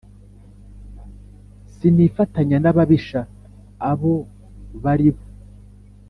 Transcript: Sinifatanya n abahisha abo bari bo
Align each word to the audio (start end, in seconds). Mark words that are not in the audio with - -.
Sinifatanya 1.73 2.57
n 2.59 2.65
abahisha 2.71 3.19
abo 3.91 4.13
bari 4.83 5.09
bo 5.15 5.23